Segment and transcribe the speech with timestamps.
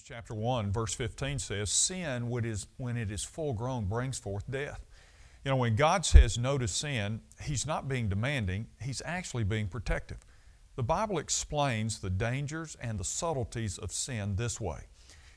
[0.00, 4.80] James chapter 1, verse 15 says, Sin, when it is full grown, brings forth death.
[5.44, 9.68] You know, when God says no to sin, He's not being demanding, He's actually being
[9.68, 10.18] protective.
[10.76, 14.86] The Bible explains the dangers and the subtleties of sin this way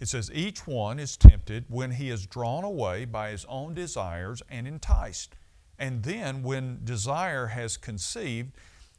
[0.00, 4.42] it says, Each one is tempted when he is drawn away by his own desires
[4.48, 5.36] and enticed.
[5.78, 8.52] And then, when desire has conceived,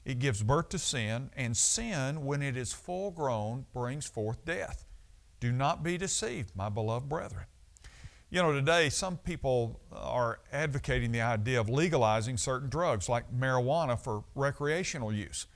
[0.06, 4.86] it gives birth to sin, and sin, when it is full grown, brings forth death.
[5.40, 7.46] Do not be deceived, my beloved brethren.
[8.30, 14.00] You know, today some people are advocating the idea of legalizing certain drugs like marijuana
[14.00, 15.48] for recreational use.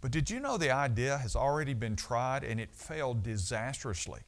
[0.00, 4.20] But did you know the idea has already been tried and it failed disastrously?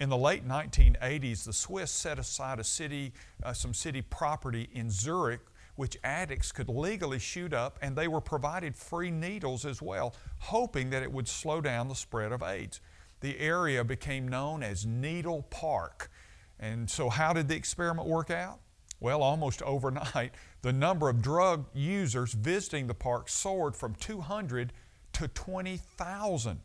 [0.00, 4.90] In the late 1980s, the Swiss set aside a city, uh, some city property in
[4.90, 5.40] Zurich
[5.76, 10.90] which addicts could legally shoot up, and they were provided free needles as well, hoping
[10.90, 12.80] that it would slow down the spread of AIDS.
[13.20, 16.10] The area became known as Needle Park.
[16.58, 18.60] And so, how did the experiment work out?
[19.00, 20.32] Well, almost overnight,
[20.62, 24.72] the number of drug users visiting the park soared from 200
[25.14, 26.60] to 20,000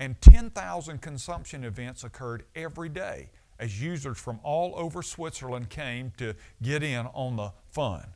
[0.00, 6.34] and 10,000 consumption events occurred every day as users from all over Switzerland came to
[6.62, 8.06] get in on the fun.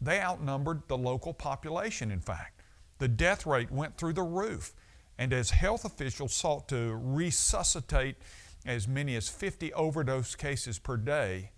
[0.00, 2.62] They outnumbered the local population, in fact.
[2.98, 4.72] The death rate went through the roof,
[5.18, 8.16] and as health officials sought to resuscitate
[8.64, 11.50] as many as 50 overdose cases per day,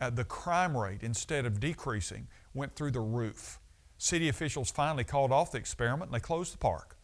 [0.00, 3.58] uh, the crime rate, instead of decreasing, went through the roof.
[3.98, 6.98] City officials finally called off the experiment and they closed the park.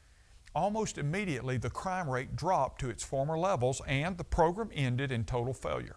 [0.55, 5.24] Almost immediately, the crime rate dropped to its former levels and the program ended in
[5.24, 5.96] total failure.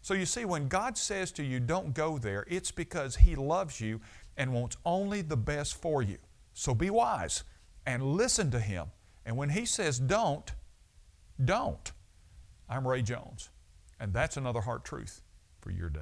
[0.00, 3.80] So you see, when God says to you, don't go there, it's because He loves
[3.82, 4.00] you
[4.38, 6.16] and wants only the best for you.
[6.54, 7.44] So be wise
[7.84, 8.86] and listen to Him.
[9.24, 10.50] And when He says don't,
[11.42, 11.92] don't.
[12.68, 13.50] I'm Ray Jones,
[13.98, 15.22] and that's another heart truth
[15.60, 16.00] for your day.